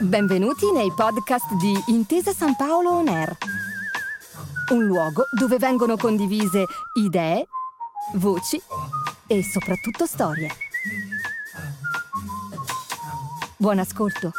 [0.00, 3.36] Benvenuti nei podcast di Intesa San Paolo On Air,
[4.72, 7.46] un luogo dove vengono condivise idee,
[8.14, 8.60] voci
[9.26, 10.50] e soprattutto storie.
[13.56, 14.32] Buon ascolto.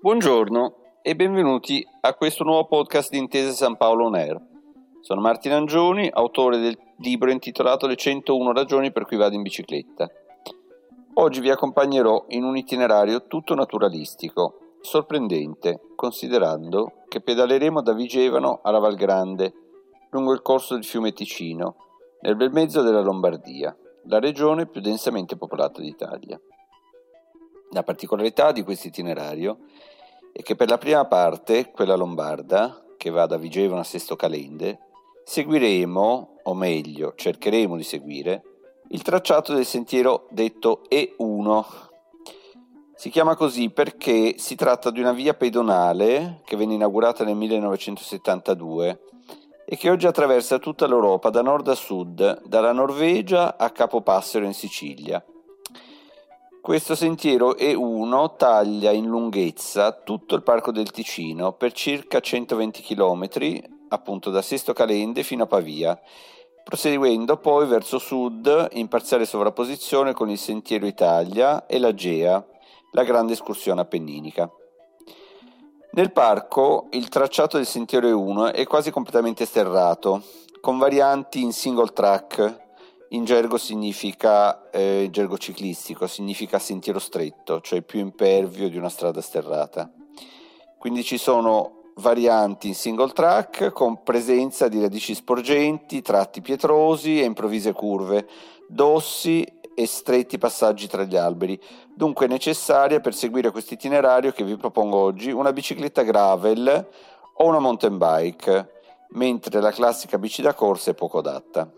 [0.00, 4.55] Buongiorno e benvenuti a questo nuovo podcast di Intesa San Paolo On Air.
[5.06, 10.10] Sono Martino Angioni, autore del libro intitolato Le 101 ragioni per cui vado in bicicletta.
[11.14, 18.80] Oggi vi accompagnerò in un itinerario tutto naturalistico, sorprendente, considerando che pedaleremo da Vigevano alla
[18.80, 19.52] Val Grande,
[20.10, 21.76] lungo il corso del fiume Ticino,
[22.22, 23.76] nel bel mezzo della Lombardia,
[24.06, 26.36] la regione più densamente popolata d'Italia.
[27.70, 29.58] La particolarità di questo itinerario
[30.32, 34.80] è che per la prima parte, quella lombarda, che va da Vigevano a Sesto Calende,
[35.28, 38.42] seguiremo, o meglio, cercheremo di seguire,
[38.90, 41.64] il tracciato del sentiero detto E1.
[42.94, 49.00] Si chiama così perché si tratta di una via pedonale che venne inaugurata nel 1972
[49.66, 54.54] e che oggi attraversa tutta l'Europa da nord a sud, dalla Norvegia a Capopassero in
[54.54, 55.22] Sicilia.
[56.60, 63.28] Questo sentiero E1 taglia in lunghezza tutto il Parco del Ticino per circa 120 km,
[63.88, 66.00] appunto da Sesto Calende fino a Pavia,
[66.64, 72.44] proseguendo poi verso sud in parziale sovrapposizione con il Sentiero Italia e la Gea,
[72.92, 74.50] la grande escursione appenninica.
[75.92, 80.22] Nel parco il tracciato del Sentiero E1 è quasi completamente sterrato,
[80.60, 82.64] con varianti in single track,
[83.10, 89.20] in gergo significa, eh, gergo ciclistico, significa sentiero stretto, cioè più impervio di una strada
[89.20, 89.90] sterrata.
[90.76, 97.24] Quindi ci sono varianti in single track con presenza di radici sporgenti, tratti pietrosi e
[97.24, 98.26] improvvise curve,
[98.68, 99.44] dossi
[99.74, 101.60] e stretti passaggi tra gli alberi.
[101.94, 106.88] Dunque necessaria per seguire questo itinerario che vi propongo oggi una bicicletta gravel
[107.34, 108.72] o una mountain bike,
[109.10, 111.70] mentre la classica bici da corsa è poco adatta.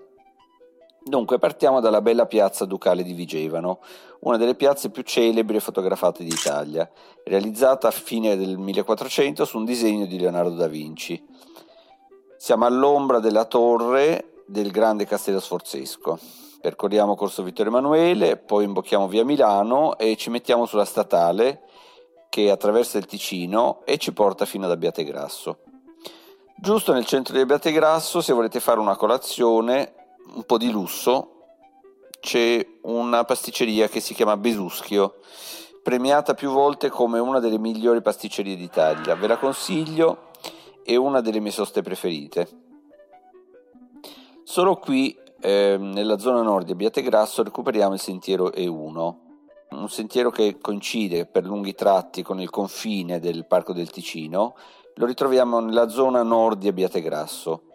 [1.08, 3.78] Dunque partiamo dalla bella piazza Ducale di Vigevano,
[4.20, 6.88] una delle piazze più celebri e fotografate d'Italia,
[7.24, 11.24] realizzata a fine del 1400 su un disegno di Leonardo da Vinci.
[12.36, 16.18] Siamo all'ombra della torre del grande castello sforzesco.
[16.60, 21.62] Percorriamo Corso Vittorio Emanuele, poi imbocchiamo via Milano e ci mettiamo sulla statale
[22.28, 25.60] che attraversa il Ticino e ci porta fino ad Abbiategrasso.
[26.60, 29.94] Giusto nel centro di Abbiategrasso, se volete fare una colazione,
[30.34, 31.38] un po' di lusso,
[32.20, 35.16] c'è una pasticceria che si chiama Besuschio,
[35.82, 39.14] premiata più volte come una delle migliori pasticcerie d'Italia.
[39.14, 40.30] Ve la consiglio,
[40.82, 42.48] è una delle mie soste preferite.
[44.42, 49.14] Solo qui, eh, nella zona nord di Abbiategrasso, recuperiamo il sentiero E1,
[49.70, 54.56] un sentiero che coincide per lunghi tratti con il confine del Parco del Ticino.
[54.94, 57.67] Lo ritroviamo nella zona nord di Abbiategrasso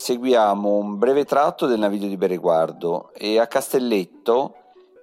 [0.00, 4.54] seguiamo un breve tratto del naviglio di Bereguardo e a Castelletto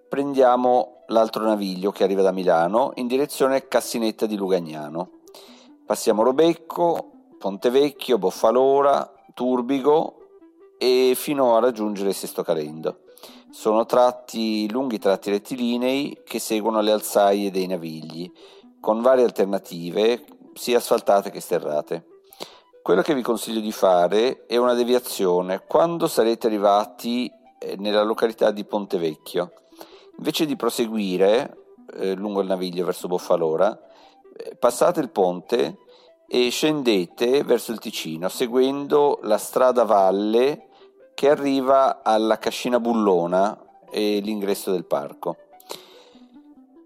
[0.07, 5.19] prendiamo l'altro naviglio che arriva da Milano in direzione Cassinetta di Lugagnano.
[5.85, 10.15] Passiamo Robecco, Pontevecchio, Boffalora, Turbigo
[10.77, 13.01] e fino a raggiungere Sesto Calendo.
[13.51, 18.31] Sono tratti, lunghi tratti rettilinei che seguono le alzaie dei navigli,
[18.79, 22.14] con varie alternative, sia asfaltate che sterrate.
[22.85, 28.51] Quello che vi consiglio di fare è una deviazione quando sarete arrivati eh, nella località
[28.51, 29.53] di Pontevecchio.
[30.19, 33.75] Invece di proseguire eh, lungo il naviglio verso Boffalora,
[34.37, 35.79] eh, passate il ponte
[36.27, 40.67] e scendete verso il Ticino seguendo la strada valle
[41.15, 43.59] che arriva alla Cascina Bullona
[43.89, 45.37] e l'ingresso del parco.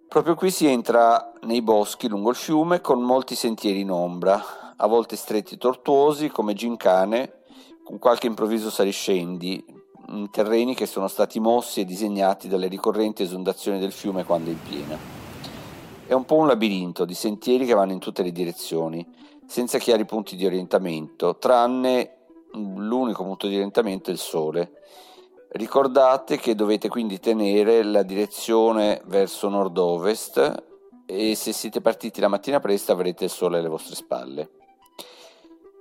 [0.08, 4.88] Proprio qui si entra nei boschi lungo il fiume con molti sentieri in ombra, a
[4.88, 7.42] volte stretti e tortuosi come gincane,
[7.84, 9.64] con qualche improvviso saliscendi,
[10.10, 14.54] in terreni che sono stati mossi e disegnati dalle ricorrenti esondazioni del fiume quando è
[14.54, 14.98] in piena.
[16.06, 19.06] È un po' un labirinto di sentieri che vanno in tutte le direzioni,
[19.46, 22.18] senza chiari punti di orientamento, tranne
[22.54, 24.82] l'unico punto di orientamento è il sole.
[25.50, 30.64] Ricordate che dovete quindi tenere la direzione verso nord-ovest
[31.06, 34.59] e se siete partiti la mattina presto avrete il sole alle vostre spalle.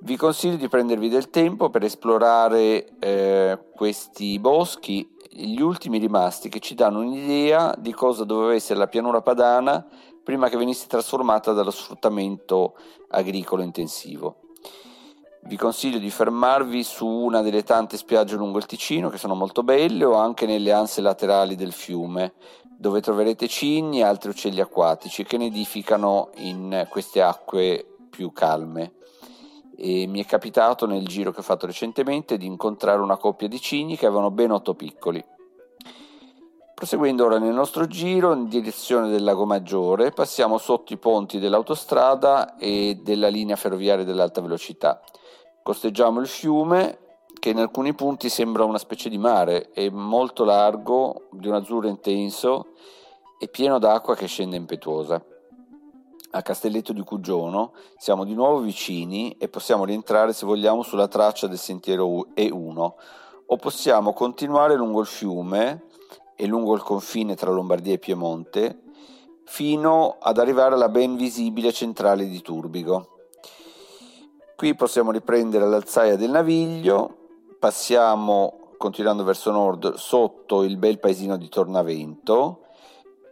[0.01, 6.61] Vi consiglio di prendervi del tempo per esplorare eh, questi boschi, gli ultimi rimasti che
[6.61, 9.85] ci danno un'idea di cosa doveva essere la pianura padana
[10.23, 12.77] prima che venisse trasformata dallo sfruttamento
[13.09, 14.37] agricolo intensivo.
[15.43, 19.65] Vi consiglio di fermarvi su una delle tante spiagge lungo il Ticino che sono molto
[19.65, 22.35] belle o anche nelle anse laterali del fiume,
[22.77, 28.93] dove troverete cigni e altri uccelli acquatici che nidificano in queste acque più calme.
[29.81, 33.61] E mi è capitato nel giro che ho fatto recentemente di incontrare una coppia di
[33.61, 35.25] cigni che avevano ben otto piccoli.
[36.75, 42.57] Proseguendo ora nel nostro giro in direzione del Lago Maggiore, passiamo sotto i ponti dell'autostrada
[42.57, 45.01] e della linea ferroviaria dell'alta velocità.
[45.63, 46.99] Costeggiamo il fiume
[47.39, 51.87] che in alcuni punti sembra una specie di mare, è molto largo, di un azzurro
[51.87, 52.75] intenso
[53.39, 55.25] e pieno d'acqua che scende impetuosa.
[56.31, 61.47] A Castelletto di Cugiono siamo di nuovo vicini e possiamo rientrare se vogliamo sulla traccia
[61.47, 62.93] del sentiero E1
[63.47, 65.85] o possiamo continuare lungo il fiume
[66.37, 68.83] e lungo il confine tra Lombardia e Piemonte
[69.45, 73.21] fino ad arrivare alla ben visibile centrale di Turbigo.
[74.55, 77.17] Qui possiamo riprendere l'alzaia del Naviglio,
[77.59, 82.65] passiamo continuando verso nord sotto il bel paesino di Tornavento.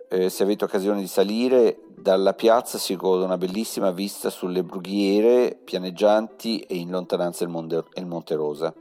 [0.08, 5.58] Eh, se avete occasione di salire dalla piazza si gode una bellissima vista sulle brughiere
[5.64, 8.72] pianeggianti e in lontananza il Monte, il Monte Rosa.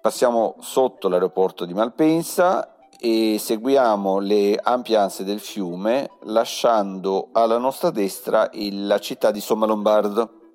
[0.00, 7.90] Passiamo sotto l'aeroporto di Malpensa e seguiamo le ampie anse del fiume lasciando alla nostra
[7.90, 10.52] destra il, la città di Somma Lombardo.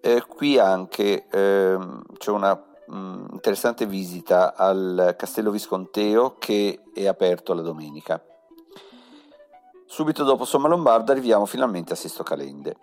[0.00, 1.78] Eh, qui anche eh,
[2.18, 2.54] c'è una
[2.86, 8.22] mh, mm, interessante visita al Castello Visconteo che è aperto la domenica.
[9.96, 12.76] Subito dopo Somma Lombarda arriviamo finalmente a Sesto Calende.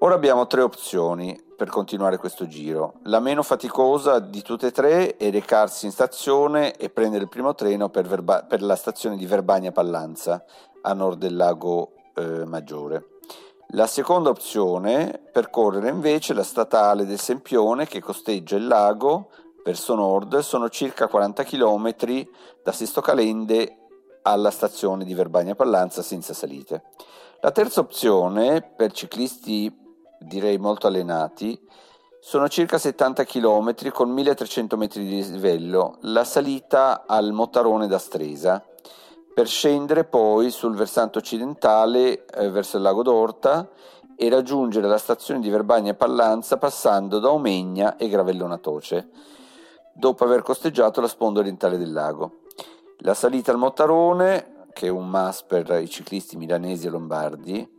[0.00, 2.94] Ora abbiamo tre opzioni per continuare questo giro.
[3.04, 7.54] La meno faticosa di tutte e tre è recarsi in stazione e prendere il primo
[7.54, 10.44] treno per, Verba- per la stazione di Verbagna Pallanza
[10.82, 13.10] a nord del lago eh, Maggiore.
[13.74, 19.30] La seconda opzione, percorrere invece la statale del Sempione che costeggia il lago
[19.62, 21.94] verso nord, sono circa 40 km
[22.64, 23.87] da Sesto Calende
[24.22, 26.82] alla stazione di Verbagna Pallanza senza salite.
[27.40, 29.72] La terza opzione, per ciclisti
[30.18, 31.58] direi molto allenati,
[32.20, 38.62] sono circa 70 km con 1300 metri di dislivello, la salita al Mottarone da Stresa
[39.38, 43.70] per scendere poi sul versante occidentale eh, verso il lago d'Orta
[44.16, 49.10] e raggiungere la stazione di Verbagna e Pallanza passando da Omegna e Gravellona Toce,
[49.94, 52.40] dopo aver costeggiato la sponda orientale del lago.
[53.02, 57.76] La salita al Mottarone, che è un must per i ciclisti milanesi e lombardi,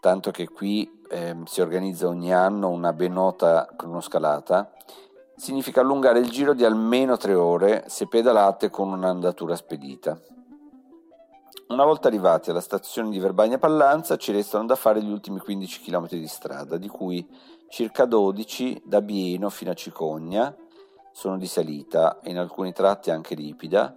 [0.00, 4.70] tanto che qui eh, si organizza ogni anno una ben nota cronoscalata,
[5.34, 10.20] significa allungare il giro di almeno tre ore se pedalate con un'andatura spedita.
[11.68, 15.80] Una volta arrivati alla stazione di Verbagna Pallanza ci restano da fare gli ultimi 15
[15.80, 17.26] km di strada, di cui
[17.70, 20.54] circa 12 da Bieno fino a Cicogna,
[21.12, 23.94] sono di salita e in alcuni tratti anche ripida,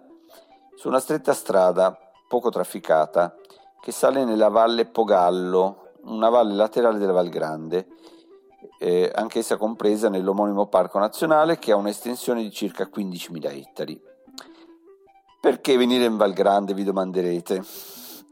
[0.76, 1.98] su una stretta strada
[2.28, 3.36] poco trafficata
[3.82, 7.88] che sale nella valle Pogallo, una valle laterale della Val Grande,
[8.80, 14.02] eh, anch'essa compresa nell'omonimo parco nazionale che ha un'estensione di circa 15.000 ettari.
[15.40, 17.64] Perché venire in Val Grande, vi domanderete?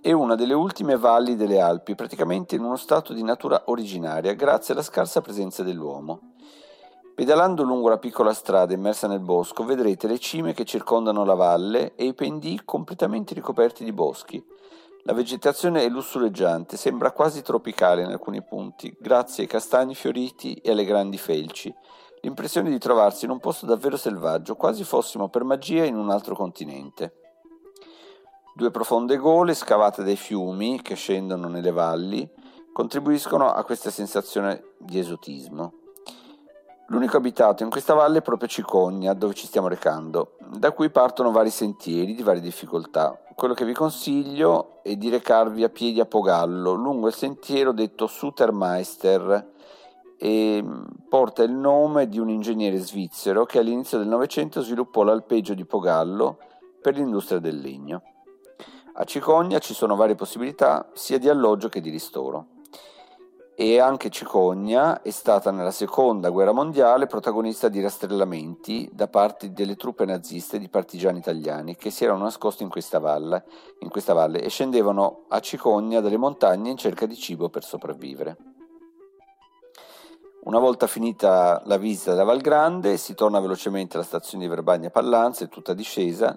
[0.02, 4.74] È una delle ultime valli delle Alpi, praticamente in uno stato di natura originaria, grazie
[4.74, 6.31] alla scarsa presenza dell'uomo.
[7.14, 11.94] Pedalando lungo la piccola strada immersa nel bosco, vedrete le cime che circondano la valle
[11.96, 14.44] e i pendii completamente ricoperti di boschi.
[15.04, 20.72] La vegetazione è lussureggiante, sembra quasi tropicale in alcuni punti, grazie ai castagni fioriti e
[20.72, 21.74] alle grandi felci,
[22.22, 26.36] l'impressione di trovarsi in un posto davvero selvaggio, quasi fossimo per magia in un altro
[26.36, 27.16] continente.
[28.54, 32.30] Due profonde gole scavate dai fiumi che scendono nelle valli
[32.72, 35.81] contribuiscono a questa sensazione di esotismo.
[36.92, 41.32] L'unico abitato in questa valle è proprio Cicogna, dove ci stiamo recando, da cui partono
[41.32, 43.18] vari sentieri di varie difficoltà.
[43.34, 48.08] Quello che vi consiglio è di recarvi a piedi a Pogallo, lungo il sentiero detto
[48.08, 49.54] Sutermeister,
[50.18, 55.54] e mm, porta il nome di un ingegnere svizzero che all'inizio del Novecento sviluppò l'alpeggio
[55.54, 56.40] di Pogallo
[56.82, 58.02] per l'industria del legno.
[58.96, 62.48] A Cicogna ci sono varie possibilità sia di alloggio che di ristoro
[63.62, 69.76] e anche Cicogna è stata nella seconda guerra mondiale protagonista di rastrellamenti da parte delle
[69.76, 73.46] truppe naziste di partigiani italiani che si erano nascosti in questa, valle,
[73.82, 78.38] in questa valle e scendevano a Cicogna dalle montagne in cerca di cibo per sopravvivere.
[80.46, 84.90] Una volta finita la visita da Val Grande, si torna velocemente alla stazione di Verbagna
[84.90, 86.36] Pallanza, è tutta discesa.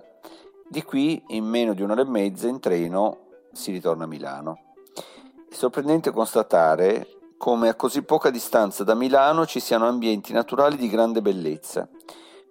[0.69, 4.64] Di qui, in meno di un'ora e mezza, in treno si ritorna a Milano.
[5.55, 7.07] Sorprendente constatare
[7.37, 11.89] come a così poca distanza da Milano ci siano ambienti naturali di grande bellezza,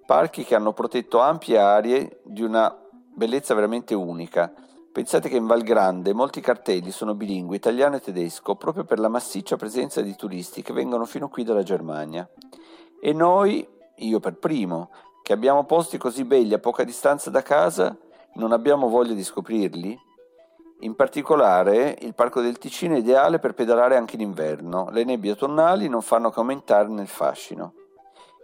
[0.06, 2.74] parchi che hanno protetto ampie aree di una
[3.14, 4.54] bellezza veramente unica.
[4.90, 9.10] Pensate che in Val Grande molti cartelli sono bilingui italiano e tedesco proprio per la
[9.10, 12.28] massiccia presenza di turisti che vengono fino qui dalla Germania.
[13.02, 13.68] E noi,
[13.98, 14.92] io per primo,
[15.24, 17.98] che abbiamo posti così belli a poca distanza da casa,
[18.36, 20.12] non abbiamo voglia di scoprirli?
[20.84, 25.32] In particolare, il Parco del Ticino è ideale per pedalare anche in inverno, le nebbie
[25.32, 27.74] autunnali non fanno che aumentare nel fascino.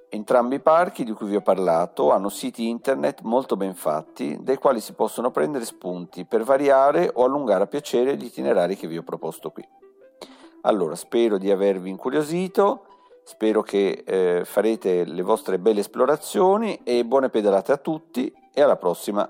[0.07, 4.57] Entrambi i parchi di cui vi ho parlato hanno siti internet molto ben fatti, dai
[4.57, 8.97] quali si possono prendere spunti per variare o allungare a piacere gli itinerari che vi
[8.97, 9.67] ho proposto qui.
[10.61, 12.85] Allora, spero di avervi incuriosito,
[13.25, 18.77] spero che eh, farete le vostre belle esplorazioni e buone pedalate a tutti e alla
[18.77, 19.29] prossima!